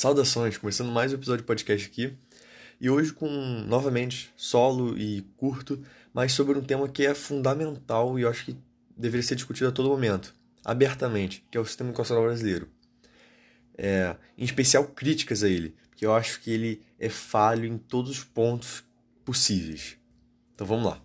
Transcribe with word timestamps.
Saudações, 0.00 0.56
começando 0.56 0.90
mais 0.90 1.12
um 1.12 1.16
episódio 1.16 1.42
de 1.42 1.46
podcast 1.46 1.86
aqui. 1.86 2.16
E 2.80 2.88
hoje 2.88 3.12
com, 3.12 3.28
novamente, 3.28 4.32
solo 4.34 4.96
e 4.96 5.20
curto, 5.36 5.84
mas 6.14 6.32
sobre 6.32 6.58
um 6.58 6.62
tema 6.62 6.88
que 6.88 7.04
é 7.04 7.14
fundamental 7.14 8.18
e 8.18 8.22
eu 8.22 8.30
acho 8.30 8.46
que 8.46 8.56
deveria 8.96 9.22
ser 9.22 9.34
discutido 9.34 9.68
a 9.68 9.72
todo 9.72 9.90
momento, 9.90 10.34
abertamente, 10.64 11.44
que 11.50 11.58
é 11.58 11.60
o 11.60 11.66
sistema 11.66 11.90
educacional 11.90 12.24
brasileiro. 12.24 12.66
É, 13.76 14.16
em 14.38 14.44
especial 14.46 14.84
críticas 14.86 15.44
a 15.44 15.50
ele, 15.50 15.76
porque 15.90 16.06
eu 16.06 16.14
acho 16.14 16.40
que 16.40 16.50
ele 16.50 16.82
é 16.98 17.10
falho 17.10 17.66
em 17.66 17.76
todos 17.76 18.10
os 18.10 18.24
pontos 18.24 18.82
possíveis. 19.22 19.98
Então 20.54 20.66
vamos 20.66 20.86
lá. 20.86 21.02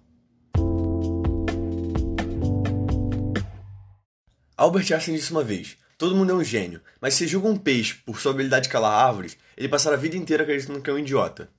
Albert 4.56 4.90
Einstein 4.94 5.16
disse 5.16 5.32
uma 5.32 5.44
vez: 5.44 5.76
Todo 5.98 6.16
mundo 6.16 6.32
é 6.32 6.36
um 6.36 6.44
gênio, 6.44 6.82
mas 7.00 7.14
se 7.14 7.26
julga 7.26 7.48
um 7.48 7.56
peixe 7.56 7.96
por 8.06 8.20
sua 8.20 8.32
habilidade 8.32 8.64
de 8.64 8.70
calar 8.70 9.06
árvores, 9.08 9.38
ele 9.56 9.70
passará 9.70 9.96
a 9.96 10.00
vida 10.00 10.18
inteira 10.18 10.44
acreditando 10.44 10.82
que 10.82 10.90
é 10.90 10.94
um 10.94 11.00
idiota. 11.00 11.50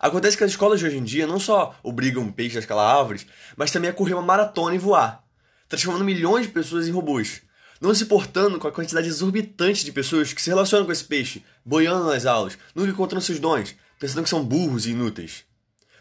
Acontece 0.00 0.36
que 0.36 0.44
as 0.44 0.50
escolas 0.50 0.80
de 0.80 0.86
hoje 0.86 0.96
em 0.96 1.04
dia 1.04 1.26
não 1.26 1.38
só 1.38 1.78
obrigam 1.82 2.30
peixes 2.32 2.56
a 2.56 2.60
escalar 2.60 2.96
árvores, 2.96 3.26
mas 3.56 3.70
também 3.70 3.90
a 3.90 3.92
correr 3.92 4.14
uma 4.14 4.22
maratona 4.22 4.74
e 4.74 4.78
voar, 4.78 5.22
transformando 5.68 6.04
milhões 6.04 6.46
de 6.46 6.52
pessoas 6.52 6.88
em 6.88 6.90
robôs, 6.90 7.42
não 7.80 7.94
se 7.94 8.04
importando 8.04 8.58
com 8.58 8.66
a 8.66 8.72
quantidade 8.72 9.08
exorbitante 9.08 9.84
de 9.84 9.92
pessoas 9.92 10.32
que 10.32 10.40
se 10.40 10.48
relacionam 10.48 10.86
com 10.86 10.92
esse 10.92 11.04
peixe, 11.04 11.44
boiando 11.64 12.06
nas 12.06 12.24
aulas, 12.24 12.56
nunca 12.74 12.90
encontrando 12.90 13.24
seus 13.24 13.38
dons, 13.38 13.74
pensando 13.98 14.22
que 14.22 14.30
são 14.30 14.42
burros 14.42 14.86
e 14.86 14.92
inúteis. 14.92 15.44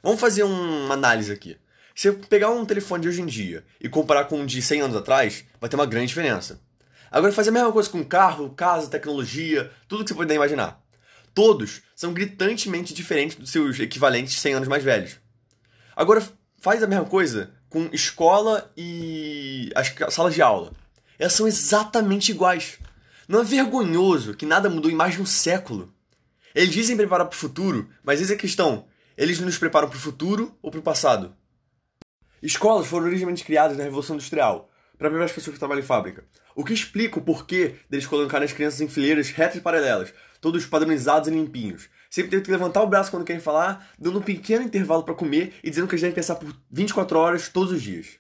Vamos 0.02 0.22
fazer 0.22 0.44
uma 0.44 0.94
análise 0.94 1.32
aqui. 1.32 1.58
Se 1.94 2.08
eu 2.08 2.16
pegar 2.16 2.52
um 2.52 2.66
telefone 2.66 3.04
de 3.04 3.10
hoje 3.10 3.22
em 3.22 3.26
dia 3.26 3.66
e 3.82 3.90
comparar 3.90 4.26
com 4.26 4.40
um 4.40 4.46
de 4.46 4.62
100 4.62 4.82
anos 4.82 4.96
atrás, 4.96 5.44
vai 5.60 5.70
ter 5.70 5.76
uma 5.76 5.86
grande 5.86 6.08
diferença. 6.08 6.62
Agora, 7.12 7.32
fazer 7.32 7.50
a 7.50 7.54
mesma 7.54 7.72
coisa 7.72 7.90
com 7.90 8.04
carro, 8.04 8.50
casa, 8.52 8.90
tecnologia, 8.90 9.72
tudo 9.88 10.04
que 10.04 10.10
você 10.10 10.16
puder 10.16 10.36
imaginar. 10.36 10.82
Todos 11.34 11.82
são 11.96 12.14
gritantemente 12.14 12.94
diferentes 12.94 13.36
dos 13.36 13.52
seus 13.52 13.80
equivalentes 13.80 14.40
100 14.40 14.54
anos 14.56 14.68
mais 14.68 14.84
velhos. 14.84 15.18
Agora, 15.96 16.24
faz 16.60 16.82
a 16.82 16.88
mesma 16.88 17.06
coisa 17.06 17.52
com 17.70 17.90
escola 17.92 18.72
e 18.76 19.70
as 19.76 19.94
salas 20.14 20.34
de 20.34 20.42
aula. 20.42 20.72
Elas 21.20 21.34
são 21.34 21.48
exatamente 21.48 22.32
iguais. 22.32 22.80
Não 23.28 23.42
é 23.42 23.44
vergonhoso 23.44 24.34
que 24.34 24.46
nada 24.46 24.70
mudou 24.70 24.90
em 24.90 24.96
mais 24.96 25.16
de 25.16 25.22
um 25.22 25.26
século. 25.26 25.94
Eles 26.54 26.74
dizem 26.74 26.96
preparar 26.96 27.28
para 27.28 27.36
o 27.36 27.40
futuro, 27.40 27.90
mas 28.04 28.20
eis 28.20 28.32
a 28.32 28.36
questão: 28.36 28.86
eles 29.18 29.40
nos 29.40 29.58
preparam 29.58 29.90
para 29.90 29.98
o 29.98 30.02
futuro 30.02 30.58
ou 30.62 30.72
para 30.72 30.80
o 30.80 30.84
passado? 30.84 31.36
Escolas 32.42 32.88
foram 32.88 33.08
originalmente 33.08 33.44
criadas 33.44 33.78
na 33.78 33.84
Revolução 33.84 34.16
Industrial, 34.16 34.70
para 34.98 35.10
preparar 35.10 35.26
as 35.26 35.32
pessoas 35.32 35.54
que 35.54 35.60
trabalham 35.60 35.82
em 35.82 35.86
fábrica. 35.86 36.26
O 36.56 36.64
que 36.64 36.74
explica 36.74 37.20
o 37.20 37.22
porquê 37.22 37.76
deles 37.90 38.06
colocarem 38.06 38.46
as 38.46 38.54
crianças 38.54 38.82
em 38.82 38.88
fileiras 38.88 39.30
retas 39.30 39.58
e 39.58 39.62
paralelas, 39.62 40.14
todos 40.42 40.66
padronizados 40.66 41.28
e 41.28 41.32
limpinhos. 41.32 41.90
Sempre 42.10 42.32
teve 42.32 42.44
que 42.44 42.52
levantar 42.52 42.82
o 42.82 42.88
braço 42.88 43.12
quando 43.12 43.26
querem 43.26 43.42
falar, 43.42 43.90
dando 44.00 44.20
um 44.20 44.22
pequeno 44.22 44.64
intervalo 44.64 45.04
para 45.04 45.14
comer 45.14 45.54
e 45.64 45.70
dizendo 45.70 45.88
que 45.88 45.96
eles 45.96 46.02
devem 46.02 46.16
pensar 46.16 46.36
por 46.36 46.56
24 46.72 47.18
horas 47.18 47.50
todos 47.50 47.72
os 47.72 47.82
dias. 47.82 48.20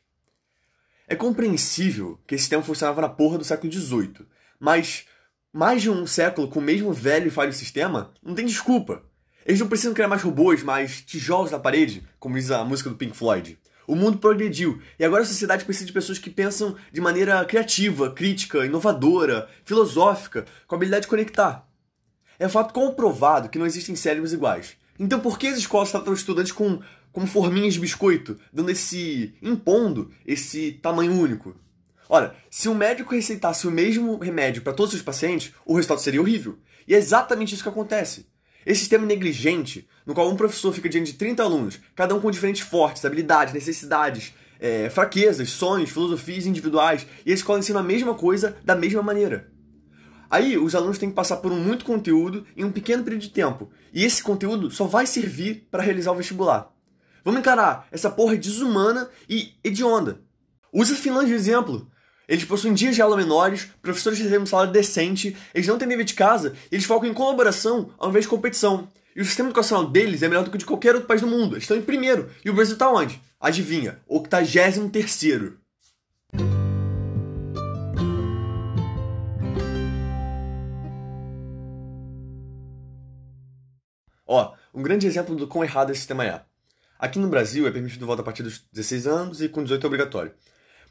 É 1.08 1.16
compreensível 1.16 2.20
que 2.28 2.36
esse 2.36 2.44
sistema 2.44 2.64
funcionava 2.64 3.02
na 3.02 3.09
porra 3.09 3.38
do 3.38 3.44
século 3.44 3.72
XVIII, 3.72 4.26
mas 4.59 5.06
mais 5.53 5.81
de 5.81 5.90
um 5.90 6.06
século 6.06 6.50
com 6.50 6.59
o 6.59 6.62
mesmo 6.64 6.92
velho 6.92 7.28
e 7.28 7.31
falho 7.31 7.53
sistema 7.53 8.12
não 8.22 8.36
tem 8.36 8.46
desculpa. 8.46 9.03
Eles 9.46 9.59
não 9.59 9.68
precisam 9.68 9.94
criar 9.94 10.08
mais 10.08 10.23
robôs, 10.23 10.64
mais 10.64 11.02
tijolos 11.02 11.52
na 11.52 11.59
parede, 11.59 12.06
como 12.20 12.36
diz 12.36 12.50
a 12.50 12.64
música 12.66 12.90
do 12.90 12.96
Pink 12.96 13.16
Floyd. 13.16 13.58
O 13.88 13.95
mundo 13.95 14.17
progrediu 14.17 14.81
e 15.00 15.05
agora 15.05 15.23
a 15.23 15.25
sociedade 15.25 15.66
precisa 15.66 15.86
de 15.86 15.94
pessoas 15.94 16.17
que 16.17 16.30
pensam 16.30 16.75
de 16.91 17.02
maneira 17.02 17.44
criativa, 17.45 18.11
crítica, 18.11 18.66
inovadora, 18.66 19.47
filosófica, 19.64 20.45
com 20.67 20.75
a 20.75 20.78
habilidade 20.78 21.03
de 21.03 21.09
conectar. 21.09 21.67
É 22.39 22.50
fato 22.50 22.73
comprovado 22.73 23.50
que 23.50 23.59
não 23.59 23.66
existem 23.66 23.96
cérebros 23.96 24.34
iguais. 24.34 24.75
Então 25.00 25.19
por 25.19 25.38
que 25.38 25.47
as 25.47 25.57
escolas 25.57 25.91
tratam 25.91 26.13
os 26.13 26.19
estudantes 26.19 26.51
com, 26.51 26.81
como 27.12 27.28
forminhas 27.28 27.75
de 27.75 27.79
biscoito, 27.79 28.38
dando 28.51 28.72
esse. 28.72 29.35
impondo 29.41 30.12
esse 30.25 30.73
tamanho 30.73 31.13
único? 31.13 31.56
Ora, 32.07 32.35
se 32.50 32.69
um 32.69 32.75
médico 32.75 33.16
receitasse 33.16 33.67
o 33.67 33.72
mesmo 33.72 34.17
remédio 34.17 34.62
para 34.62 34.73
todos 34.73 34.94
os 34.94 35.02
pacientes, 35.02 35.53
o 35.66 35.75
resultado 35.75 36.02
seria 36.02 36.22
horrível. 36.22 36.57
E 36.88 36.94
é 36.94 36.97
exatamente 36.97 37.53
isso 37.53 37.63
que 37.63 37.69
acontece. 37.69 38.28
Esse 38.66 38.80
sistema 38.80 39.06
negligente, 39.06 39.88
no 40.06 40.14
qual 40.14 40.30
um 40.30 40.36
professor 40.36 40.74
fica 40.74 40.90
diante 40.90 41.12
de 41.12 41.18
30 41.18 41.44
alunos, 41.44 41.80
cada 41.96 42.16
um 42.16 42.20
com 42.20 42.31
diferentes 42.31 42.62
fortes, 42.62 43.06
habilidades, 43.06 43.53
necessidades, 43.53 44.34
é, 44.59 44.90
fraquezas, 44.90 45.50
sonhos, 45.52 45.92
filosofias 45.92 46.46
individuais, 46.46 47.06
e 47.26 47.31
a 47.31 47.36
escola 47.36 47.59
ensina 47.59 47.80
a 47.80 47.84
mesma 47.84 48.16
coisa 48.16 48.58
da 48.64 48.76
mesma 48.76 49.03
maneira. 49.03 49.52
Aí, 50.30 50.58
os 50.58 50.74
alunos 50.74 50.98
têm 50.98 51.09
que 51.09 51.16
passar 51.16 51.38
por 51.38 51.52
muito 51.52 51.86
conteúdo 51.86 52.46
em 52.58 52.64
um 52.64 52.72
pequeno 52.72 53.03
período 53.03 53.22
de 53.22 53.30
tempo, 53.30 53.70
e 53.94 54.03
esse 54.03 54.24
conteúdo 54.24 54.72
só 54.72 54.86
vai 54.86 55.06
servir 55.06 55.68
para 55.70 55.84
realizar 55.84 56.12
o 56.12 56.16
vestibular. 56.16 56.74
Vamos 57.24 57.40
encarar 57.40 57.88
essa 57.92 58.09
porra 58.09 58.36
desumana 58.36 59.09
e 59.30 59.53
hedionda. 59.64 60.22
Usa 60.74 60.94
a 60.94 60.97
Finlândia 60.97 61.30
de 61.30 61.34
exemplo. 61.36 61.90
Eles 62.28 62.44
possuem 62.44 62.74
dias 62.74 62.96
de 62.96 63.02
aula 63.02 63.16
menores, 63.16 63.68
professores 63.81 64.19
recebem 64.19 64.41
um 64.41 64.46
salário 64.46 64.72
decente, 64.72 65.36
eles 65.53 65.68
não 65.68 65.78
têm 65.78 65.88
dever 65.88 66.06
de 66.06 66.13
casa, 66.13 66.53
eles 66.72 66.86
focam 66.86 67.09
em 67.09 67.13
colaboração 67.13 67.91
ao 67.97 68.09
invés 68.09 68.25
de 68.25 68.30
competição. 68.30 68.88
E 69.16 69.22
o 69.22 69.25
sistema 69.25 69.50
educacional 69.50 69.88
deles 69.88 70.24
é 70.24 70.28
melhor 70.28 70.44
do 70.44 70.50
que 70.50 70.58
o 70.58 70.59
de 70.59 70.66
qualquer 70.66 70.94
outro 70.94 71.08
país 71.08 71.22
do 71.22 71.28
mundo. 71.28 71.53
Eles 71.53 71.64
estão 71.64 71.78
em 71.78 71.81
primeiro. 71.81 72.30
E 72.44 72.50
o 72.50 72.53
Brasil 72.53 72.74
está 72.74 72.91
onde? 72.91 73.22
Adivinha? 73.40 74.00
83 74.08 74.91
terceiro. 74.91 75.58
Ó, 84.28 84.53
um 84.74 84.81
grande 84.81 85.08
exemplo 85.08 85.35
do 85.35 85.47
quão 85.47 85.64
errado 85.64 85.91
esse 85.91 86.00
sistema 86.00 86.25
é. 86.25 86.41
Aqui 87.00 87.19
no 87.19 87.28
Brasil 87.28 87.68
é 87.68 87.72
permitido 87.72 88.06
voto 88.06 88.22
a 88.22 88.25
partir 88.25 88.44
dos 88.44 88.66
16 88.74 89.08
anos 89.08 89.41
e 89.41 89.47
com 89.47 89.64
18 89.64 89.84
é 89.84 89.88
obrigatório. 89.88 90.34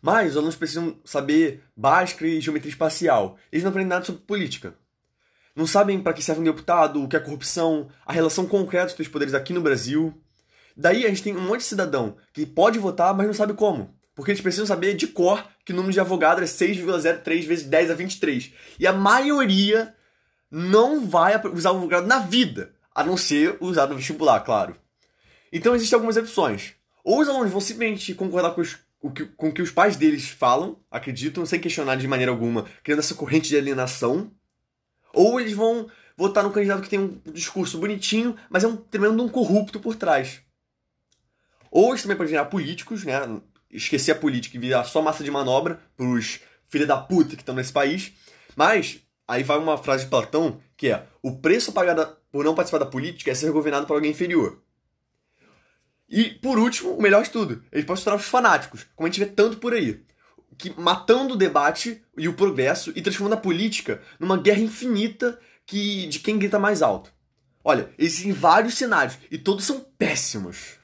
Mas 0.05 0.33
os 0.33 0.37
alunos 0.37 0.55
precisam 0.55 0.99
saber 1.03 1.65
básica 1.75 2.27
e 2.27 2.39
geometria 2.39 2.71
espacial. 2.71 3.39
Eles 3.51 3.65
não 3.65 3.71
aprendem 3.71 3.89
nada 3.89 4.05
sobre 4.05 4.21
política. 4.21 4.75
Não 5.57 5.67
sabem 5.67 5.99
para 5.99 6.13
que 6.13 6.23
serve 6.23 6.43
um 6.43 6.45
deputado, 6.45 7.03
o 7.03 7.09
que 7.09 7.17
é 7.17 7.21
corrupção, 7.21 7.89
a 8.05 8.13
relação 8.13 8.45
concreta 8.45 8.95
dos 8.95 9.09
poderes 9.09 9.33
aqui 9.33 9.55
no 9.55 9.63
Brasil. 9.63 10.13
Daí 10.77 11.07
a 11.07 11.09
gente 11.09 11.23
tem 11.23 11.35
um 11.35 11.41
monte 11.41 11.61
de 11.61 11.69
cidadão 11.69 12.19
que 12.35 12.45
pode 12.45 12.79
votar, 12.79 13.15
mas 13.15 13.27
não 13.27 13.33
sabe 13.33 13.55
como. 13.55 13.95
Porque 14.15 14.31
eles 14.31 14.43
precisam 14.43 14.67
saber 14.67 14.93
de 14.93 15.07
cor 15.07 15.43
que 15.65 15.73
o 15.73 15.75
número 15.75 15.95
de 15.95 16.01
advogado 16.01 16.43
é 16.43 16.45
6,03 16.45 17.47
vezes 17.47 17.65
10 17.65 17.91
a 17.91 17.95
23. 17.95 18.53
E 18.79 18.87
a 18.87 18.93
maioria 18.93 19.95
não 20.51 21.07
vai 21.07 21.35
usar 21.47 21.71
o 21.71 21.77
advogado 21.77 22.07
na 22.07 22.19
vida, 22.19 22.75
a 22.95 23.03
não 23.03 23.17
ser 23.17 23.57
usar 23.59 23.87
no 23.87 23.97
vestibular, 23.97 24.41
claro. 24.41 24.77
Então 25.51 25.75
existem 25.75 25.97
algumas 25.97 26.19
opções. 26.19 26.75
Ou 27.03 27.23
os 27.23 27.29
alunos 27.29 27.51
vão 27.51 27.61
simplesmente 27.61 28.13
concordar 28.13 28.51
com 28.51 28.61
os 28.61 28.84
o 29.05 29.11
que, 29.11 29.27
com 29.27 29.51
o 29.51 29.53
que 29.53 29.61
os 29.61 29.71
pais 29.71 29.97
deles 29.97 30.31
falam, 30.31 30.79
acreditam, 30.91 31.45
sem 31.45 31.61
questionar 31.61 31.97
de 31.97 32.09
maneira 32.09 32.33
alguma, 32.33 32.65
criando 32.83 33.01
essa 33.01 33.15
corrente 33.15 33.51
de 33.51 33.57
alienação. 33.59 34.33
Ou 35.13 35.39
eles 35.39 35.53
vão 35.53 35.91
votar 36.17 36.43
num 36.43 36.51
candidato 36.51 36.81
que 36.81 36.89
tem 36.89 36.99
um 36.99 37.21
discurso 37.31 37.77
bonitinho, 37.77 38.35
mas 38.49 38.65
é 38.65 38.67
um 38.67 38.75
tremendo 38.75 39.23
um 39.23 39.29
corrupto 39.29 39.79
por 39.79 39.95
trás. 39.95 40.41
Ou 41.71 41.91
eles 41.91 42.01
também 42.01 42.17
podem 42.17 42.31
virar 42.31 42.47
políticos, 42.47 43.05
né? 43.05 43.21
Esquecer 43.71 44.13
a 44.13 44.15
política 44.15 44.57
e 44.57 44.61
virar 44.61 44.85
só 44.85 45.03
massa 45.03 45.23
de 45.23 45.31
manobra 45.31 45.83
pros 45.95 46.41
filhos 46.67 46.89
da 46.89 46.97
puta 46.97 47.37
que 47.37 47.43
estão 47.43 47.55
nesse 47.55 47.75
país. 47.75 48.11
Mas, 48.57 49.01
aí 49.29 49.43
vai 49.43 49.59
uma 49.59 49.77
frase 49.77 50.05
de 50.05 50.11
Platão, 50.11 50.63
que 50.79 50.89
é: 50.89 51.07
o 51.23 51.37
preço 51.37 51.73
pagado 51.73 52.17
por 52.33 52.43
não 52.43 52.55
participar 52.55 52.79
da 52.79 52.87
política 52.87 53.31
é 53.31 53.35
ser 53.35 53.53
governado 53.53 53.87
por 53.87 53.97
alguém 53.97 54.13
inferior. 54.13 54.63
E, 56.09 56.31
por 56.31 56.59
último, 56.59 56.93
o 56.93 57.03
melhor 57.03 57.25
de 57.25 57.31
tudo, 57.31 57.63
eles 57.73 57.85
podem 57.85 57.99
se 57.99 58.05
tornar 58.05 58.21
os 58.21 58.27
fanáticos, 58.27 58.87
como 58.95 59.07
a 59.07 59.11
gente 59.11 59.21
vê 59.21 59.27
tanto 59.27 59.57
por 59.57 59.73
aí. 59.73 60.03
Que, 60.57 60.79
matando 60.79 61.35
o 61.35 61.37
debate 61.37 62.03
e 62.17 62.29
o 62.29 62.35
progresso 62.35 62.93
e 62.95 63.03
transformando 63.03 63.35
a 63.35 63.41
política 63.41 64.01
numa 64.21 64.37
guerra 64.37 64.61
infinita 64.61 65.39
que, 65.67 66.07
de 66.07 66.21
quem 66.21 66.39
grita 66.39 66.59
mais 66.59 66.83
alto. 66.83 67.13
Olha, 67.65 67.91
existem 67.99 68.33
vários 68.33 68.75
cenários 68.75 69.19
e 69.31 69.39
todos 69.39 69.65
são 69.65 69.81
péssimos. 69.99 70.75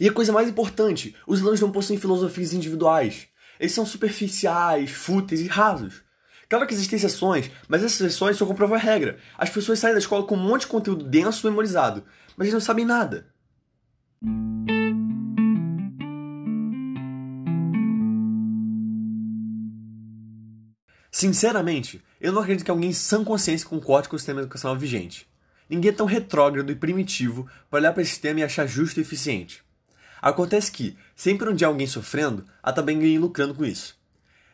E 0.00 0.08
a 0.08 0.12
coisa 0.12 0.32
mais 0.32 0.48
importante, 0.48 1.16
os 1.26 1.40
alunos 1.40 1.60
não 1.60 1.72
possuem 1.72 1.98
filosofias 1.98 2.52
individuais. 2.52 3.28
Eles 3.58 3.72
são 3.72 3.86
superficiais, 3.86 4.90
fúteis 4.90 5.40
e 5.40 5.46
rasos. 5.46 6.02
Claro 6.48 6.66
que 6.66 6.74
existem 6.74 6.96
exceções, 6.96 7.50
mas 7.68 7.82
essas 7.82 8.00
exceções 8.00 8.36
só 8.36 8.46
comprovam 8.46 8.76
a 8.76 8.80
regra. 8.80 9.18
As 9.36 9.50
pessoas 9.50 9.78
saem 9.78 9.94
da 9.94 9.98
escola 9.98 10.26
com 10.26 10.34
um 10.34 10.42
monte 10.42 10.62
de 10.62 10.68
conteúdo 10.68 11.04
denso 11.04 11.46
memorizado, 11.46 12.04
mas 12.36 12.46
eles 12.46 12.54
não 12.54 12.60
sabem 12.60 12.84
nada. 12.84 13.26
Sinceramente, 21.10 22.02
eu 22.20 22.32
não 22.32 22.42
acredito 22.42 22.64
que 22.64 22.70
alguém 22.70 22.92
sem 22.92 23.24
consciência 23.24 23.68
concorde 23.68 24.08
com 24.08 24.16
o 24.16 24.18
sistema 24.18 24.40
educacional 24.40 24.78
vigente. 24.78 25.28
Ninguém 25.68 25.90
é 25.90 25.94
tão 25.94 26.06
retrógrado 26.06 26.70
e 26.70 26.76
primitivo 26.76 27.48
para 27.68 27.80
olhar 27.80 27.92
para 27.92 28.02
esse 28.02 28.12
sistema 28.12 28.40
e 28.40 28.42
achar 28.42 28.66
justo 28.66 28.98
e 28.98 29.02
eficiente. 29.02 29.62
Acontece 30.22 30.72
que, 30.72 30.96
sempre 31.14 31.48
onde 31.48 31.64
há 31.64 31.68
alguém 31.68 31.86
sofrendo, 31.86 32.44
há 32.62 32.72
também 32.72 32.96
alguém 32.96 33.18
lucrando 33.18 33.54
com 33.54 33.64
isso. 33.64 33.96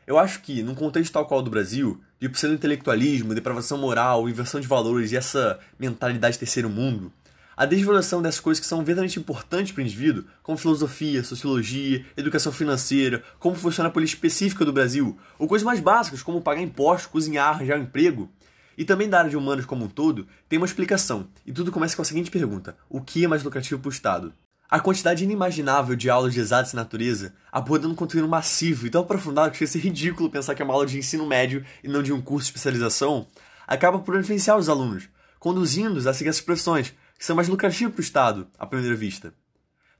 Eu 0.07 0.19
acho 0.19 0.41
que, 0.41 0.63
num 0.63 0.75
contexto 0.75 1.13
tal 1.13 1.27
qual 1.27 1.41
do 1.41 1.51
Brasil, 1.51 2.03
de 2.21 2.29
pseudo-intelectualismo, 2.29 3.35
depravação 3.35 3.79
moral, 3.79 4.29
inversão 4.29 4.61
de 4.61 4.67
valores 4.67 5.13
e 5.13 5.17
essa 5.17 5.59
mentalidade 5.79 6.39
terceiro 6.39 6.69
mundo, 6.69 7.13
a 7.57 7.65
desvalorização 7.67 8.21
dessas 8.21 8.41
coisas 8.41 8.61
que 8.61 8.67
são 8.67 8.79
verdadeiramente 8.79 9.19
importantes 9.19 9.73
para 9.73 9.81
o 9.81 9.85
indivíduo, 9.85 10.25
como 10.43 10.59
filosofia, 10.59 11.23
sociologia, 11.23 12.05
educação 12.17 12.53
financeira, 12.53 13.23
como 13.39 13.55
funciona 13.55 13.89
a 13.89 13.93
política 13.93 14.17
específica 14.17 14.65
do 14.65 14.73
Brasil, 14.73 15.19
ou 15.39 15.47
coisas 15.47 15.65
mais 15.65 15.81
básicas 15.81 16.23
como 16.23 16.41
pagar 16.41 16.63
impostos, 16.63 17.07
cozinhar, 17.07 17.51
arranjar 17.51 17.79
um 17.79 17.83
emprego, 17.83 18.31
e 18.77 18.85
também 18.85 19.09
da 19.09 19.19
área 19.19 19.31
de 19.31 19.37
humanos 19.37 19.65
como 19.65 19.85
um 19.85 19.89
todo, 19.89 20.27
tem 20.49 20.59
uma 20.59 20.67
explicação. 20.67 21.29
E 21.47 21.53
tudo 21.53 21.71
começa 21.71 21.95
com 21.95 22.03
a 22.03 22.05
seguinte 22.05 22.31
pergunta: 22.31 22.77
o 22.89 23.01
que 23.01 23.25
é 23.25 23.29
mais 23.29 23.43
lucrativo 23.43 23.81
para 23.81 23.89
o 23.89 23.93
Estado? 23.93 24.33
A 24.69 24.81
quantidade 24.81 25.23
inimaginável 25.23 25.95
de 25.95 26.11
aulas 26.11 26.33
de 26.33 26.41
exatas 26.41 26.73
e 26.73 26.77
natureza, 26.77 27.35
abordando 27.53 27.95
conteúdo 27.95 28.27
massivo 28.27 28.87
e 28.87 28.91
tão 28.91 29.03
aprofundado 29.03 29.53
que 29.53 29.59
chega 29.59 29.69
a 29.69 29.73
ser 29.73 29.79
ridículo 29.79 30.31
pensar 30.31 30.55
que 30.55 30.63
é 30.63 30.65
uma 30.65 30.75
aula 30.75 30.87
de 30.87 30.99
ensino 30.99 31.27
médio 31.27 31.65
e 31.83 31.89
não 31.89 32.03
de 32.03 32.13
um 32.13 32.21
curso 32.21 32.47
de 32.47 32.51
especialização, 32.51 33.29
acaba 33.67 33.99
por 33.99 34.19
influenciar 34.19 34.57
os 34.57 34.69
alunos, 34.69 35.09
conduzindo-os 35.39 36.07
a 36.07 36.15
seguir 36.15 36.31
essas 36.31 36.41
profissões, 36.41 36.95
que 37.25 37.27
são 37.27 37.37
mais 37.37 37.49
lucrativas 37.49 37.95
para 37.95 38.03
o 38.03 38.05
Estado, 38.05 38.47
à 38.59 38.67
primeira 38.67 38.95
vista. 38.95 39.33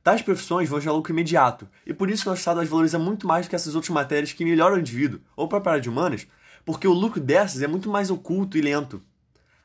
Tais 0.03 0.21
profissões 0.21 0.69
vão 0.69 0.79
gerar 0.79 0.93
lucro 0.93 1.11
imediato, 1.11 1.67
e 1.87 1.95
por 1.95 2.11
isso 2.11 2.29
nosso 2.29 2.41
Estado 2.41 2.61
as 2.61 2.69
valoriza 2.69 2.99
muito 2.99 3.27
mais 3.27 3.47
do 3.47 3.49
que 3.49 3.57
essas 3.57 3.75
outras 3.75 3.89
matérias 3.89 4.35
que 4.35 4.45
melhoram 4.45 4.77
o 4.77 4.79
indivíduo, 4.79 5.23
ou 5.35 5.49
para 5.49 5.59
a 5.59 5.73
área 5.73 5.81
de 5.81 5.89
humanas, 5.89 6.27
porque 6.67 6.87
o 6.87 6.93
lucro 6.93 7.23
dessas 7.23 7.63
é 7.63 7.67
muito 7.67 7.89
mais 7.89 8.11
oculto 8.11 8.59
e 8.59 8.61
lento. 8.61 9.01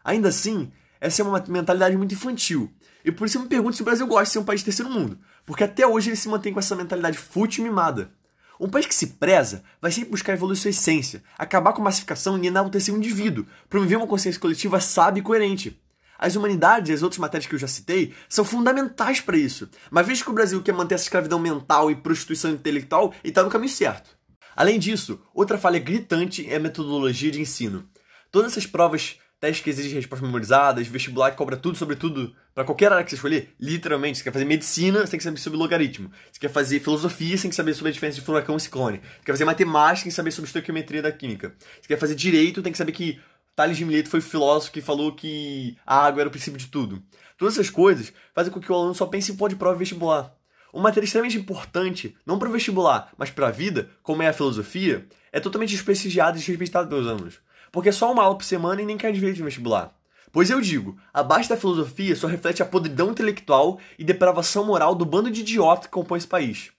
Ainda 0.06 0.30
assim, 0.30 0.72
essa 1.02 1.22
é 1.22 1.26
uma 1.26 1.44
mentalidade 1.50 1.98
muito 1.98 2.14
infantil, 2.14 2.72
e 3.04 3.12
por 3.12 3.28
isso 3.28 3.38
eu 3.38 3.42
me 3.42 3.50
pergunto 3.50 3.76
se 3.76 3.82
o 3.82 3.86
Brasil 3.86 4.08
gosta 4.08 4.24
de 4.24 4.32
ser 4.32 4.40
um 4.40 4.46
país 4.46 4.64
terceiro 4.64 4.90
mundo, 4.90 5.20
porque 5.46 5.66
até 5.66 5.86
hoje 5.86 6.12
ele 6.12 6.16
se 6.16 6.30
mantém 6.30 6.54
com 6.54 6.60
essa 6.60 6.78
mentalidade 6.78 7.18
fútil 7.18 7.66
e 7.66 7.68
mimada. 7.68 8.10
Um 8.58 8.70
país 8.70 8.86
que 8.86 8.96
se 8.96 9.08
preza 9.08 9.66
vai 9.82 9.92
sempre 9.92 10.12
buscar 10.12 10.32
evoluir 10.32 10.58
sua 10.58 10.70
essência, 10.70 11.22
acabar 11.38 11.74
com 11.74 11.82
a 11.82 11.84
massificação 11.84 12.42
e 12.42 12.48
enaltecer 12.48 12.96
o 12.96 12.98
indivíduo, 12.98 13.46
promover 13.70 13.98
uma 13.98 14.08
consciência 14.08 14.40
coletiva 14.40 14.80
sábia 14.80 15.20
e 15.20 15.24
coerente. 15.24 15.78
As 16.20 16.36
humanidades 16.36 16.90
e 16.90 16.94
as 16.94 17.02
outras 17.02 17.18
matérias 17.18 17.48
que 17.48 17.56
eu 17.56 17.60
já 17.60 17.68
citei 17.68 18.14
são 18.28 18.44
fundamentais 18.44 19.22
para 19.22 19.38
isso, 19.38 19.70
mas 19.90 20.06
veja 20.06 20.24
que 20.24 20.30
o 20.30 20.34
Brasil 20.34 20.62
quer 20.62 20.74
manter 20.74 20.96
essa 20.96 21.06
escravidão 21.06 21.40
mental 21.40 21.90
e 21.90 21.96
prostituição 21.96 22.52
intelectual 22.52 23.14
e 23.24 23.30
está 23.30 23.42
no 23.42 23.50
caminho 23.50 23.72
certo. 23.72 24.20
Além 24.56 24.78
disso, 24.78 25.22
outra 25.34 25.58
falha 25.58 25.80
gritante 25.80 26.46
é 26.50 26.58
a 26.58 26.60
metodologia 26.60 27.32
de 27.32 27.40
ensino. 27.40 27.88
Todas 28.30 28.52
essas 28.52 28.68
provas, 28.68 29.18
testes 29.40 29.64
que 29.64 29.70
exigem 29.70 29.94
respostas 29.94 30.28
memorizadas, 30.28 30.86
vestibular 30.86 31.32
que 31.32 31.38
cobra 31.38 31.56
tudo 31.56 31.78
sobre 31.78 31.96
tudo, 31.96 32.36
para 32.54 32.66
qualquer 32.66 32.92
área 32.92 33.06
que 33.06 33.10
você 33.10 33.16
escolher, 33.16 33.54
literalmente, 33.58 34.18
você 34.18 34.24
quer 34.26 34.34
fazer 34.34 34.44
medicina, 34.44 35.00
você 35.00 35.12
tem 35.12 35.18
que 35.18 35.24
saber 35.24 35.40
sobre 35.40 35.58
logaritmo. 35.58 36.12
Você 36.30 36.42
quer 36.42 36.50
fazer 36.50 36.82
filosofia, 36.82 37.38
você 37.38 37.44
tem 37.44 37.50
que 37.50 37.56
saber 37.56 37.74
sobre 37.74 37.92
a 37.92 37.94
diferença 37.94 38.20
de 38.20 38.26
furacão 38.26 38.58
e 38.58 38.60
ciclone. 38.60 38.98
Você 38.98 39.26
quer 39.26 39.32
fazer 39.32 39.46
matemática, 39.46 40.04
tem 40.04 40.10
que 40.10 40.16
saber 40.16 40.32
sobre 40.32 40.48
estequiometria 40.50 41.02
da 41.02 41.12
química. 41.12 41.56
Você 41.80 41.88
quer 41.88 41.98
fazer 41.98 42.16
direito, 42.16 42.62
tem 42.62 42.74
que 42.74 42.78
saber 42.78 42.92
que 42.92 43.18
Tales 43.60 43.76
de 43.76 43.84
Mileto 43.84 44.10
foi 44.10 44.22
o 44.22 44.24
filósofo 44.24 44.72
que 44.72 44.80
falou 44.80 45.12
que 45.12 45.76
a 45.86 46.06
água 46.06 46.22
era 46.22 46.30
o 46.30 46.32
princípio 46.32 46.58
de 46.58 46.68
tudo. 46.68 47.04
Todas 47.38 47.56
essas 47.56 47.70
coisas 47.70 48.14
fazem 48.34 48.54
com 48.54 48.60
que 48.62 48.72
o 48.72 48.74
aluno 48.74 48.96
só 48.96 49.06
pense 49.06 49.34
em 49.34 49.36
pôr 49.36 49.50
de 49.50 49.58
prova 49.58 49.76
e 49.76 49.80
vestibular. 49.80 50.34
Uma 50.72 50.84
matéria 50.84 51.04
extremamente 51.04 51.38
importante, 51.38 52.16
não 52.26 52.40
para 52.40 52.48
o 52.48 52.54
vestibular, 52.54 53.12
mas 53.18 53.32
para 53.32 53.50
a 53.50 53.52
vida, 53.52 53.90
como 54.02 54.24
é 54.24 54.30
a 54.30 54.34
filosofia, 54.34 55.06
é 55.30 55.42
totalmente 55.42 55.72
desprestigiada 55.72 56.38
e 56.38 56.40
desrespeitada 56.40 56.88
pelos 56.88 57.06
alunos. 57.06 57.42
Porque 57.70 57.90
é 57.90 57.92
só 57.92 58.10
uma 58.14 58.24
aula 58.24 58.38
por 58.38 58.46
semana 58.46 58.82
e 58.82 58.86
nem 58.86 58.96
quer 58.96 59.12
direito 59.12 59.36
de 59.36 59.44
vestibular. 59.44 59.94
Pois 60.32 60.50
eu 60.50 60.62
digo, 60.62 60.98
abaixo 61.14 61.50
da 61.50 61.58
filosofia 61.58 62.16
só 62.16 62.28
reflete 62.28 62.64
a 62.64 62.66
podridão 62.66 63.12
intelectual 63.12 63.78
e 63.98 64.06
depravação 64.06 64.64
moral 64.64 64.96
do 64.96 65.04
bando 65.04 65.30
de 65.30 65.42
idiota 65.42 65.82
que 65.82 65.94
compõe 65.94 66.20
esse 66.20 66.28
país. 66.28 66.72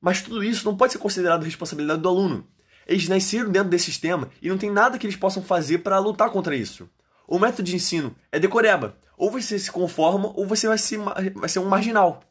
Mas 0.00 0.20
tudo 0.20 0.42
isso 0.42 0.64
não 0.64 0.76
pode 0.76 0.94
ser 0.94 0.98
considerado 0.98 1.44
responsabilidade 1.44 2.02
do 2.02 2.08
aluno. 2.08 2.44
Eles 2.86 3.08
nasceram 3.08 3.50
dentro 3.50 3.68
desse 3.68 3.86
sistema 3.86 4.30
e 4.40 4.48
não 4.48 4.56
tem 4.56 4.70
nada 4.70 4.98
que 4.98 5.06
eles 5.06 5.16
possam 5.16 5.42
fazer 5.42 5.78
para 5.78 5.98
lutar 5.98 6.30
contra 6.30 6.54
isso. 6.54 6.88
O 7.26 7.38
método 7.38 7.64
de 7.64 7.74
ensino 7.74 8.14
é 8.30 8.38
decoreba. 8.38 8.96
Ou 9.16 9.30
você 9.30 9.58
se 9.58 9.70
conforma 9.72 10.32
ou 10.34 10.46
você 10.46 10.68
vai 10.68 10.78
ser, 10.78 10.98
vai 11.34 11.48
ser 11.48 11.58
um 11.58 11.68
marginal. 11.68 12.22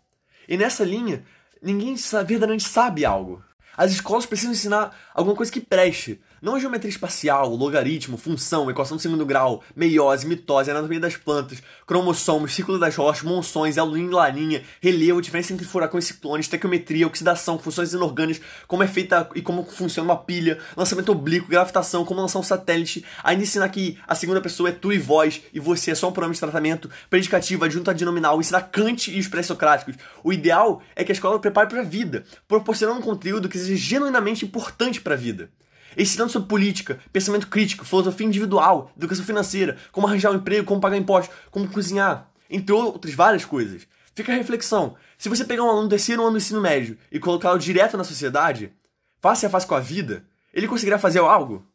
E 0.47 0.55
nessa 0.55 0.83
linha, 0.83 1.25
ninguém 1.61 1.95
verdadeiramente 1.95 2.63
sabe 2.63 3.03
algo. 3.03 3.43
As 3.75 3.91
escolas 3.91 4.25
precisam 4.25 4.53
ensinar 4.53 4.95
alguma 5.13 5.35
coisa 5.35 5.51
que 5.51 5.59
preste, 5.59 6.21
não 6.45 6.53
a 6.53 6.59
geometria 6.59 6.91
espacial, 6.91 7.55
logaritmo, 7.55 8.17
função, 8.17 8.69
equação 8.69 8.97
de 8.97 9.01
segundo 9.01 9.25
grau, 9.25 9.63
meiose, 9.75 10.27
mitose, 10.27 10.69
anatomia 10.69 10.99
das 10.99 11.17
plantas, 11.17 11.57
cromossomos, 11.87 12.53
ciclo 12.53 12.77
das 12.77 12.95
rochas, 12.95 13.23
monções, 13.23 13.79
alulinha 13.79 14.11
e 14.11 14.13
larinha, 14.13 14.63
relevo, 14.79 15.23
diferença 15.23 15.53
entre 15.53 15.65
furacão 15.65 15.97
e 15.97 16.03
ciclone, 16.03 16.41
estequiometria, 16.41 17.07
oxidação, 17.07 17.57
funções 17.57 17.93
inorgânicas, 17.93 18.43
como 18.67 18.83
é 18.83 18.87
feita 18.87 19.27
e 19.33 19.41
como 19.41 19.63
funciona 19.63 20.07
uma 20.07 20.19
pilha, 20.19 20.59
lançamento 20.77 21.11
oblíquo, 21.11 21.49
gravitação, 21.49 22.05
como 22.05 22.21
lançar 22.21 22.37
um 22.37 22.43
satélite, 22.43 23.03
ainda 23.23 23.41
ensinar 23.41 23.69
que 23.69 23.97
a 24.07 24.13
segunda 24.13 24.39
pessoa 24.39 24.69
é 24.69 24.71
tu 24.71 24.93
e 24.93 24.99
voz, 24.99 25.41
e 25.51 25.59
você 25.59 25.89
é 25.89 25.95
só 25.95 26.09
um 26.09 26.11
programa 26.11 26.35
de 26.35 26.39
tratamento, 26.39 26.91
predicativo, 27.09 27.65
adjunto 27.65 27.89
adnominal, 27.89 28.39
ensinar 28.39 28.69
Kant 28.69 29.09
e 29.09 29.19
os 29.19 29.27
pré-socráticos. 29.27 29.95
O 30.23 30.31
ideal 30.31 30.83
é 30.95 31.03
que 31.03 31.11
a 31.11 31.15
escola 31.15 31.39
prepare 31.39 31.67
para 31.67 31.79
a 31.79 31.83
vida, 31.83 32.23
proporcionando 32.47 32.99
um 32.99 33.03
conteúdo 33.03 33.49
que 33.49 33.57
seja 33.57 33.75
genuinamente 33.75 34.45
importante 34.45 35.01
para 35.01 35.15
a 35.15 35.17
vida 35.17 35.49
ensinando 35.97 36.31
sobre 36.31 36.47
política, 36.47 36.99
pensamento 37.11 37.47
crítico, 37.47 37.85
filosofia 37.85 38.27
individual, 38.27 38.91
educação 38.97 39.25
financeira, 39.25 39.77
como 39.91 40.07
arranjar 40.07 40.31
um 40.31 40.35
emprego, 40.35 40.65
como 40.65 40.81
pagar 40.81 40.97
impostos, 40.97 41.35
como 41.51 41.67
cozinhar, 41.67 42.29
entre 42.49 42.73
outras 42.73 43.13
várias 43.13 43.45
coisas. 43.45 43.87
Fica 44.13 44.31
a 44.31 44.35
reflexão: 44.35 44.95
se 45.17 45.29
você 45.29 45.43
pegar 45.43 45.63
um 45.63 45.69
aluno 45.69 45.87
do 45.87 45.89
terceiro 45.89 46.21
ano 46.21 46.31
do 46.31 46.37
ensino 46.37 46.61
médio 46.61 46.97
e 47.11 47.19
colocá-lo 47.19 47.59
direto 47.59 47.97
na 47.97 48.03
sociedade, 48.03 48.73
face 49.17 49.45
a 49.45 49.49
face 49.49 49.67
com 49.67 49.75
a 49.75 49.79
vida, 49.79 50.25
ele 50.53 50.67
conseguirá 50.67 50.97
fazer 50.97 51.19
algo? 51.19 51.65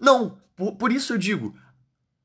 Não! 0.00 0.38
Por, 0.56 0.72
por 0.72 0.92
isso 0.92 1.12
eu 1.12 1.18
digo: 1.18 1.54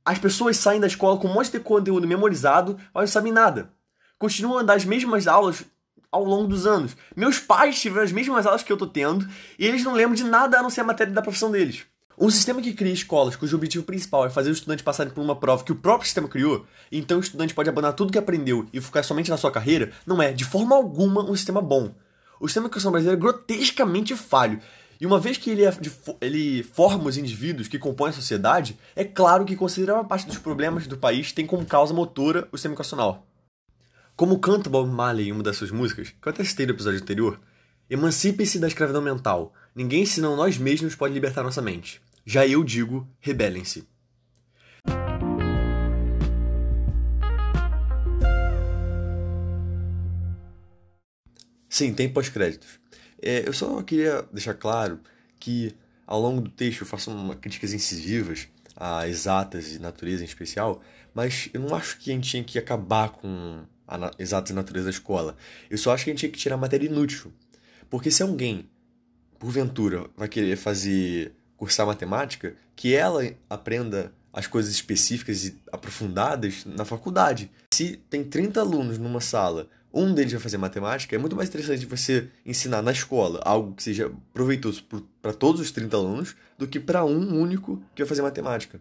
as 0.06 0.18
pessoas 0.18 0.58
saem 0.58 0.80
da 0.80 0.88
escola 0.88 1.20
com 1.20 1.28
um 1.28 1.34
monte 1.34 1.52
de 1.52 1.60
conteúdo 1.60 2.08
memorizado, 2.08 2.78
mas 2.94 3.02
não 3.02 3.08
sabem 3.08 3.34
nada. 3.34 3.74
Continuam 4.18 4.60
a 4.60 4.64
dar 4.64 4.76
as 4.76 4.86
mesmas 4.86 5.28
aulas 5.28 5.66
ao 6.12 6.24
longo 6.24 6.48
dos 6.48 6.65
anos. 6.65 6.95
Meus 7.15 7.39
pais 7.39 7.80
tiveram 7.80 8.04
as 8.04 8.12
mesmas 8.12 8.45
aulas 8.45 8.63
que 8.63 8.71
eu 8.71 8.77
tô 8.77 8.88
tendo 8.88 9.27
e 9.57 9.65
eles 9.65 9.83
não 9.83 9.94
lembram 9.94 10.15
de 10.15 10.24
nada 10.24 10.59
a 10.59 10.63
não 10.63 10.69
ser 10.69 10.81
a 10.81 10.86
matéria 10.86 11.13
da 11.13 11.21
profissão 11.21 11.51
deles. 11.51 11.86
Um 12.19 12.31
sistema 12.31 12.62
que 12.62 12.74
cria 12.74 12.92
escolas 12.92 13.36
cujo 13.36 13.56
objetivo 13.56 13.83
principal 13.83 14.25
é 14.25 14.30
fazer 14.31 14.50
os 14.50 14.57
estudantes 14.57 14.83
passarem 14.83 15.13
por 15.13 15.21
uma 15.21 15.36
prova 15.36 15.63
que 15.63 15.71
o 15.71 15.75
próprio 15.75 16.07
sistema 16.07 16.27
criou, 16.27 16.65
então 16.92 17.19
o 17.19 17.21
estudante 17.21 17.54
pode 17.54 17.69
abandonar 17.69 17.94
tudo 17.94 18.12
que 18.12 18.18
aprendeu 18.18 18.65
e 18.74 18.81
focar 18.81 19.04
somente 19.04 19.30
na 19.30 19.38
sua 19.38 19.51
carreira, 19.51 19.92
não 20.04 20.19
é, 20.19 20.33
de 20.33 20.44
forma 20.44 20.75
alguma, 20.75 21.24
um 21.24 21.36
sistema 21.36 21.62
bom. 21.62 21.94
O 22.39 22.48
sistema 22.48 22.63
de 22.63 22.69
educação 22.69 22.92
brasileiro 22.92 23.19
é 23.19 23.21
grotescamente 23.21 24.15
falho. 24.15 24.60
E 25.00 25.06
uma 25.06 25.19
vez 25.19 25.38
que 25.38 25.51
ele, 25.51 25.63
é 25.63 25.71
ele 26.19 26.63
forma 26.63 27.08
os 27.08 27.17
indivíduos 27.17 27.67
que 27.67 27.77
compõem 27.77 28.10
a 28.10 28.13
sociedade, 28.13 28.75
é 28.96 29.03
claro 29.03 29.46
que 29.46 29.55
considerável 29.55 30.03
parte 30.03 30.25
dos 30.25 30.39
problemas 30.39 30.88
do 30.88 30.98
país 30.98 31.32
tem 31.32 31.46
como 31.46 31.67
causa 31.67 31.93
motora 31.93 32.48
o 32.51 32.58
sistema 32.58 32.74
educacional. 32.74 33.26
Como 34.17 34.39
canta 34.39 34.67
Bob 34.67 34.89
Marley 34.89 35.27
em 35.27 35.31
uma 35.31 35.43
das 35.43 35.57
suas 35.57 35.69
músicas, 35.69 36.09
que 36.09 36.27
eu 36.27 36.31
até 36.31 36.43
citei 36.43 36.65
no 36.65 36.71
episódio 36.71 37.00
anterior, 37.00 37.39
emancipe-se 37.88 38.57
da 38.57 38.67
escravidão 38.67 39.00
mental. 39.00 39.53
Ninguém 39.75 40.07
senão 40.07 40.36
nós 40.36 40.57
mesmos 40.57 40.95
pode 40.95 41.13
libertar 41.13 41.43
nossa 41.43 41.62
mente. 41.62 42.01
Já 42.25 42.47
eu 42.47 42.63
digo, 42.63 43.07
rebelem-se. 43.19 43.88
Sim, 51.69 51.93
tem 51.93 52.09
pós-créditos. 52.09 52.79
É, 53.21 53.47
eu 53.47 53.53
só 53.53 53.83
queria 53.83 54.27
deixar 54.33 54.55
claro 54.55 55.00
que 55.39 55.75
ao 56.07 56.19
longo 56.19 56.41
do 56.41 56.50
texto 56.50 56.81
eu 56.81 56.88
faço 56.88 57.12
uma 57.12 57.36
críticas 57.36 57.71
incisivas 57.71 58.47
a 58.75 59.07
exatas 59.07 59.75
e 59.75 59.79
natureza 59.79 60.24
em 60.24 60.25
especial, 60.25 60.81
mas 61.13 61.51
eu 61.53 61.62
não 61.62 61.75
acho 61.75 62.00
que 62.00 62.09
a 62.09 62.15
gente 62.15 62.31
tinha 62.31 62.43
que 62.43 62.57
acabar 62.57 63.09
com 63.09 63.63
a 63.88 64.12
exatas 64.20 64.56
natureza 64.56 64.86
da 64.86 64.91
escola. 64.91 65.38
Eu 65.70 65.77
só 65.77 65.94
acho 65.94 66.03
que 66.03 66.10
a 66.10 66.13
gente 66.13 66.20
tinha 66.20 66.32
que 66.32 66.38
tirar 66.38 66.58
matéria 66.58 66.88
inútil. 66.88 67.32
Porque 67.89 68.12
se 68.12 68.22
alguém, 68.22 68.70
porventura, 69.39 70.10
vai 70.15 70.27
querer 70.27 70.58
fazer 70.58 71.34
cursar 71.56 71.88
matemática, 71.88 72.56
que 72.75 72.94
ela 72.94 73.24
aprenda 73.50 74.13
as 74.32 74.46
coisas 74.46 74.72
específicas 74.72 75.46
e 75.46 75.60
aprofundadas 75.72 76.63
na 76.65 76.86
faculdade. 76.86 77.50
Se 77.74 77.98
tem 78.10 78.24
30 78.24 78.60
alunos 78.60 79.00
numa 79.00 79.20
sala, 79.20 79.67
um 79.91 80.13
deles 80.13 80.32
vai 80.32 80.41
fazer 80.41 80.58
matemática, 80.58 81.15
é 81.15 81.17
muito 81.17 81.36
mais 81.36 81.50
interessante 81.50 81.86
você 81.86 82.29
ensinar 82.46 82.84
na 82.84 82.91
escola 82.91 83.41
algo 83.44 83.74
que 83.74 83.82
seja 83.82 84.12
proveitoso 84.34 84.84
para 85.22 85.34
todos 85.34 85.60
os 85.60 85.72
30 85.72 85.98
alunos 85.98 86.36
do 86.58 86.67
que 86.67 86.79
para 86.79 87.03
um 87.03 87.41
único 87.41 87.82
que 87.96 88.03
vai 88.03 88.08
fazer 88.08 88.22
matemática. 88.22 88.79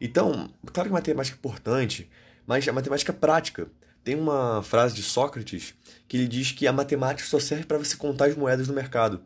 Então, 0.00 0.48
claro 0.72 0.88
que 0.88 0.92
matemática 0.92 1.36
é 1.36 1.38
importante, 1.38 2.08
mas 2.46 2.66
a 2.68 2.72
matemática 2.72 3.10
é 3.10 3.14
prática. 3.14 3.66
Tem 4.08 4.18
uma 4.18 4.62
frase 4.62 4.94
de 4.94 5.02
Sócrates 5.02 5.74
que 6.08 6.16
ele 6.16 6.26
diz 6.26 6.50
que 6.50 6.66
a 6.66 6.72
matemática 6.72 7.28
só 7.28 7.38
serve 7.38 7.64
para 7.64 7.76
você 7.76 7.94
contar 7.94 8.24
as 8.24 8.34
moedas 8.34 8.66
no 8.66 8.72
mercado. 8.72 9.20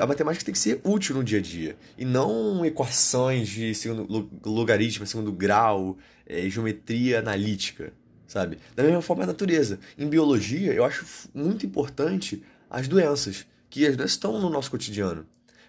A 0.00 0.06
matemática 0.06 0.42
tem 0.42 0.54
que 0.54 0.58
ser 0.58 0.80
útil 0.82 1.16
no 1.16 1.22
dia 1.22 1.38
a 1.38 1.42
dia 1.42 1.76
e 1.98 2.04
não 2.06 2.64
equações 2.64 3.46
de 3.46 3.74
segundo 3.74 4.30
logaritmo, 4.46 5.06
segundo 5.06 5.30
grau, 5.30 5.98
é, 6.24 6.48
geometria 6.48 7.18
analítica, 7.18 7.92
sabe? 8.26 8.56
Da 8.74 8.82
mesma 8.82 9.02
forma 9.02 9.24
a 9.24 9.26
natureza. 9.26 9.78
Em 9.98 10.08
biologia, 10.08 10.72
eu 10.72 10.82
acho 10.82 11.04
muito 11.34 11.66
importante 11.66 12.42
as 12.70 12.88
doenças, 12.88 13.44
que 13.68 13.86
as 13.86 13.98
doenças 13.98 14.12
estão 14.12 14.40
no 14.40 14.48
nosso 14.48 14.70
cotidiano, 14.70 15.26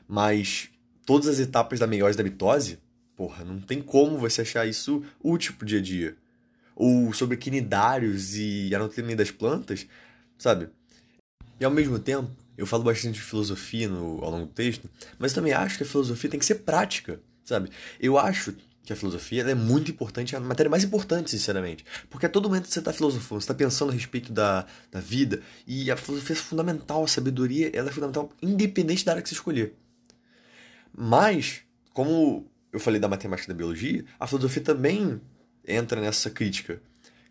mas 0.07 0.69
todas 1.05 1.27
as 1.27 1.37
etapas 1.37 1.81
da 1.81 1.85
meiose 1.85 2.17
da 2.17 2.23
mitose, 2.23 2.79
porra, 3.13 3.43
não 3.43 3.59
tem 3.59 3.81
como 3.81 4.17
você 4.17 4.43
achar 4.43 4.65
isso 4.65 5.03
útil 5.21 5.53
pro 5.57 5.67
dia 5.67 5.79
a 5.79 5.81
dia. 5.81 6.22
Ou 6.75 7.13
sobre 7.13 7.37
quinidários 7.37 8.35
e 8.35 8.73
anatomia 8.73 9.15
das 9.15 9.31
plantas, 9.31 9.87
sabe? 10.37 10.69
E 11.59 11.65
ao 11.65 11.71
mesmo 11.71 11.99
tempo, 11.99 12.31
eu 12.57 12.65
falo 12.65 12.83
bastante 12.83 13.15
de 13.15 13.21
filosofia 13.21 13.87
no, 13.87 14.23
ao 14.23 14.31
longo 14.31 14.45
do 14.45 14.51
texto, 14.51 14.89
mas 15.17 15.33
também 15.33 15.53
acho 15.53 15.77
que 15.77 15.83
a 15.83 15.87
filosofia 15.87 16.29
tem 16.29 16.39
que 16.39 16.45
ser 16.45 16.55
prática, 16.55 17.19
sabe? 17.43 17.69
Eu 17.99 18.17
acho 18.17 18.55
que 18.83 18.91
a 18.91 18.95
filosofia 18.95 19.43
é 19.43 19.55
muito 19.55 19.89
importante, 19.91 20.35
é 20.35 20.37
a 20.37 20.41
matéria 20.41 20.69
mais 20.69 20.83
importante, 20.83 21.31
sinceramente. 21.31 21.85
Porque 22.09 22.25
a 22.25 22.29
todo 22.29 22.49
momento 22.49 22.67
você 22.67 22.79
está 22.79 22.91
filosofando, 22.91 23.39
você 23.39 23.45
está 23.45 23.53
pensando 23.53 23.91
a 23.91 23.93
respeito 23.93 24.33
da, 24.33 24.65
da 24.91 24.99
vida, 24.99 25.41
e 25.65 25.89
a 25.89 25.95
filosofia 25.95 26.35
é 26.35 26.37
fundamental, 26.37 27.03
a 27.03 27.07
sabedoria 27.07 27.71
ela 27.73 27.89
é 27.89 27.91
fundamental, 27.93 28.29
independente 28.41 29.05
da 29.05 29.13
área 29.13 29.23
que 29.23 29.29
você 29.29 29.35
escolher. 29.35 29.73
Mas, 30.95 31.61
como 31.93 32.45
eu 32.71 32.79
falei 32.79 32.99
da 32.99 33.07
matemática 33.07 33.49
e 33.49 33.53
da 33.53 33.57
biologia, 33.57 34.03
a 34.19 34.27
filosofia 34.27 34.61
também 34.61 35.21
entra 35.67 35.99
nessa 35.99 36.29
crítica. 36.29 36.81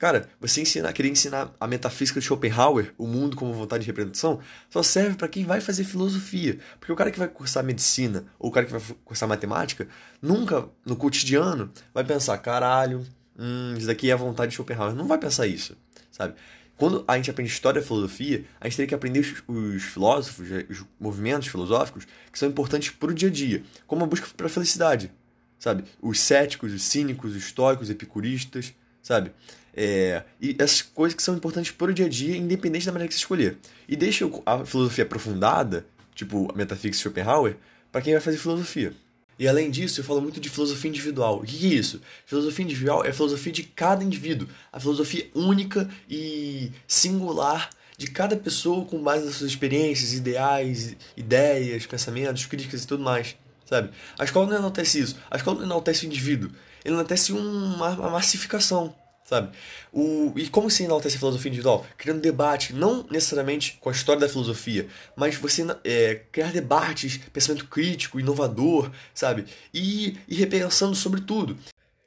Cara, 0.03 0.29
você 0.41 0.61
ensinar, 0.61 0.93
querer 0.93 1.11
ensinar 1.11 1.55
a 1.61 1.67
metafísica 1.69 2.19
de 2.19 2.27
Schopenhauer, 2.27 2.93
o 2.99 3.07
mundo 3.07 3.37
como 3.37 3.55
vontade 3.55 3.85
de 3.85 3.87
representação, 3.87 4.41
só 4.69 4.83
serve 4.83 5.15
para 5.15 5.29
quem 5.29 5.45
vai 5.45 5.61
fazer 5.61 5.85
filosofia. 5.85 6.59
Porque 6.81 6.93
o 6.93 6.97
cara 6.97 7.09
que 7.09 7.21
vai 7.21 7.29
cursar 7.29 7.63
medicina 7.63 8.25
ou 8.37 8.51
o 8.51 8.53
cara 8.53 8.67
que 8.67 8.73
vai 8.73 8.83
cursar 9.05 9.29
matemática, 9.29 9.87
nunca 10.21 10.69
no 10.85 10.97
cotidiano 10.97 11.71
vai 11.95 12.03
pensar, 12.03 12.37
caralho, 12.39 13.07
hum, 13.39 13.75
isso 13.79 13.87
daqui 13.87 14.11
é 14.11 14.13
a 14.13 14.17
vontade 14.17 14.51
de 14.51 14.57
Schopenhauer. 14.57 14.93
Não 14.93 15.07
vai 15.07 15.19
pensar 15.19 15.47
isso, 15.47 15.77
sabe? 16.11 16.35
Quando 16.77 17.05
a 17.07 17.17
gente 17.17 17.31
aprende 17.31 17.53
história 17.53 17.79
e 17.79 17.83
filosofia, 17.85 18.45
a 18.61 18.67
gente 18.67 18.79
tem 18.79 18.87
que 18.89 18.95
aprender 18.97 19.21
os, 19.21 19.45
os 19.47 19.85
filósofos, 19.85 20.49
os 20.69 20.85
movimentos 20.99 21.47
filosóficos 21.47 22.09
que 22.33 22.37
são 22.37 22.49
importantes 22.49 22.91
para 22.91 23.13
o 23.13 23.15
dia 23.15 23.29
a 23.29 23.33
dia, 23.33 23.63
como 23.87 24.03
a 24.03 24.07
busca 24.09 24.27
pela 24.37 24.49
felicidade, 24.49 25.13
sabe? 25.63 25.85
Os 26.01 26.19
céticos, 26.19 26.73
os 26.73 26.83
cínicos, 26.83 27.37
os 27.37 27.45
estoicos, 27.45 27.85
os 27.85 27.91
epicuristas, 27.91 28.75
sabe? 29.01 29.31
É, 29.73 30.25
e 30.41 30.57
essas 30.59 30.83
coisas 30.83 31.15
que 31.17 31.23
são 31.23 31.37
importantes 31.37 31.71
para 31.71 31.93
o 31.93 31.95
dia 31.95 32.07
a 32.07 32.09
dia, 32.09 32.37
independente 32.37 32.85
da 32.85 32.91
maneira 32.91 33.09
que 33.09 33.15
você 33.15 33.21
escolher. 33.21 33.57
E 33.89 33.95
deixa 33.95 34.29
a 34.45 34.65
filosofia 34.67 35.05
aprofundada, 35.05 35.87
tipo 36.17 36.51
a 36.53 36.57
metafísica 36.57 36.91
de 36.91 36.97
Schopenhauer, 36.97 37.57
para 37.93 38.03
quem 38.03 38.13
vai 38.13 38.21
fazer 38.21 38.39
filosofia. 38.39 38.93
E 39.39 39.47
além 39.47 39.71
disso, 39.71 40.01
eu 40.01 40.05
falo 40.05 40.21
muito 40.21 40.41
de 40.41 40.51
filosofia 40.51 40.89
individual. 40.89 41.39
O 41.39 41.45
que 41.45 41.65
é 41.65 41.75
isso? 41.75 42.03
Filosofia 42.27 42.65
individual 42.65 43.05
é 43.05 43.11
a 43.11 43.15
filosofia 43.15 43.53
de 43.53 43.63
cada 43.63 44.03
indivíduo, 44.03 44.49
a 44.73 44.81
filosofia 44.81 45.31
única 45.33 45.89
e 46.11 46.73
singular 46.89 47.71
de 47.97 48.09
cada 48.09 48.37
pessoa 48.37 48.85
com 48.85 49.01
base 49.01 49.25
nas 49.25 49.37
suas 49.37 49.51
experiências, 49.51 50.13
ideais, 50.13 50.97
ideias, 51.17 51.87
pensamentos, 51.87 52.47
críticas 52.47 52.83
e 52.83 52.87
tudo 52.87 53.05
mais, 53.05 53.37
sabe? 53.65 53.91
A 54.19 54.25
escola 54.25 54.47
não 54.47 54.57
enaltece 54.57 55.01
isso. 55.01 55.17
A 55.31 55.37
escola 55.37 55.59
não 55.59 55.67
enaltece 55.67 56.05
o 56.05 56.07
indivíduo. 56.07 56.51
Ele 56.85 56.95
enaltece 56.95 57.33
uma, 57.33 57.91
uma 57.91 58.11
massificação 58.11 58.95
sabe? 59.25 59.57
O, 59.93 60.33
e 60.37 60.49
como 60.49 60.71
se 60.71 60.85
enaltece 60.85 61.17
a 61.17 61.19
filosofia 61.19 61.49
individual? 61.49 61.87
Criando 61.97 62.21
debate, 62.21 62.75
não 62.75 63.07
necessariamente 63.11 63.79
com 63.81 63.89
a 63.89 63.93
história 63.93 64.21
da 64.21 64.29
filosofia, 64.29 64.87
mas 65.17 65.37
você 65.37 65.65
é, 65.85 66.23
criar 66.31 66.53
debates, 66.53 67.19
pensamento 67.33 67.67
crítico, 67.67 68.21
inovador, 68.21 68.91
sabe? 69.15 69.47
E, 69.73 70.19
e 70.29 70.35
repensando 70.35 70.95
sobre 70.95 71.23
tudo. 71.23 71.57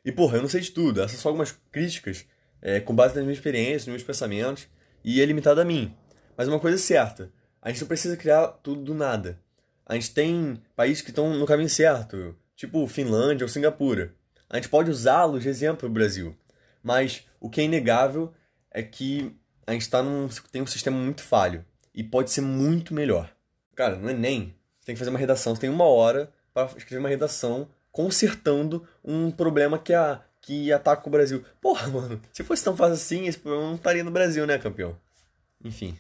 E 0.04 0.12
porra, 0.12 0.38
eu 0.38 0.42
não 0.42 0.50
sei 0.50 0.62
de 0.62 0.72
tudo, 0.72 1.02
essas 1.02 1.20
são 1.20 1.30
algumas 1.30 1.56
críticas 1.72 2.26
é, 2.62 2.80
com 2.80 2.96
base 2.96 3.16
nas 3.16 3.24
minhas 3.24 3.38
experiências, 3.38 3.88
nos 3.88 3.96
meus 3.96 4.04
pensamentos, 4.04 4.68
e 5.04 5.20
é 5.20 5.26
limitado 5.26 5.60
a 5.60 5.66
mim. 5.66 5.96
Mas 6.38 6.48
uma 6.48 6.60
coisa 6.60 6.78
é 6.78 6.80
certa, 6.80 7.32
a 7.62 7.70
gente 7.70 7.82
não 7.82 7.88
precisa 7.88 8.16
criar 8.16 8.48
tudo 8.62 8.82
do 8.82 8.94
nada. 8.94 9.40
A 9.86 9.94
gente 9.94 10.12
tem 10.12 10.62
países 10.76 11.02
que 11.02 11.10
estão 11.10 11.34
no 11.34 11.46
caminho 11.46 11.70
certo, 11.70 12.36
tipo 12.56 12.88
Finlândia 12.88 13.46
ou 13.46 13.50
Singapura. 13.50 14.14
A 14.50 14.56
gente 14.56 14.70
pode 14.70 14.90
usá-los 14.90 15.44
de 15.44 15.50
exemplo 15.50 15.80
para 15.80 15.88
o 15.88 15.92
Brasil. 15.92 16.36
Mas 16.82 17.26
o 17.40 17.50
que 17.50 17.62
é 17.62 17.64
inegável 17.64 18.34
é 18.72 18.82
que 18.82 19.36
a 19.66 19.74
gente 19.74 19.90
tá 19.90 20.02
num, 20.02 20.28
tem 20.52 20.62
um 20.62 20.68
sistema 20.68 20.98
muito 20.98 21.22
falho 21.22 21.66
e 21.94 22.04
pode 22.04 22.32
ser 22.32 22.42
muito 22.42 22.94
melhor. 22.94 23.34
Cara, 23.76 23.96
no 23.96 24.10
Enem, 24.10 24.56
você 24.80 24.88
tem 24.88 24.96
que 24.96 25.00
fazer 25.00 25.10
uma 25.10 25.20
redação, 25.20 25.56
você 25.56 25.62
tem 25.62 25.70
uma 25.70 25.86
hora 25.86 26.32
para 26.54 26.66
escrever 26.78 27.00
uma 27.00 27.10
redação 27.10 27.68
consertando 27.92 28.88
um 29.04 29.32
problema 29.32 29.80
que, 29.80 29.94
a, 29.94 30.22
que 30.42 30.72
ataca 30.72 31.08
o 31.08 31.12
Brasil. 31.12 31.44
Porra, 31.62 31.88
mano, 31.88 32.22
se 32.32 32.44
fosse 32.44 32.64
tão 32.64 32.76
fácil 32.76 32.94
assim, 32.94 33.28
esse 33.28 33.40
problema 33.40 33.68
não 33.68 33.76
estaria 33.76 34.04
no 34.04 34.12
Brasil, 34.12 34.46
né, 34.46 34.58
campeão? 34.58 34.98
Enfim. 35.64 35.98